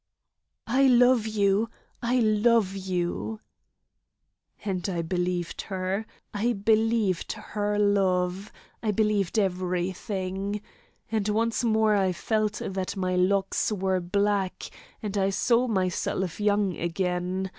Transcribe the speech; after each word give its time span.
"I 0.65 0.87
love 0.87 1.27
you! 1.27 1.69
I 2.01 2.19
love 2.19 2.75
you!" 2.75 3.39
And 4.65 4.89
I 4.89 5.03
believed 5.03 5.61
her 5.61 6.07
I 6.33 6.53
believed 6.53 7.33
her 7.33 7.77
love. 7.77 8.51
I 8.81 8.89
believed 8.89 9.37
everything. 9.37 10.59
And 11.11 11.29
once 11.29 11.63
more 11.63 11.93
I 11.95 12.13
felt 12.13 12.63
that 12.65 12.97
my 12.97 13.15
locks 13.15 13.71
were 13.71 13.99
black, 13.99 14.71
and 15.03 15.15
I 15.19 15.29
saw 15.29 15.67
myself 15.67 16.39
young 16.39 16.77
again. 16.77 17.49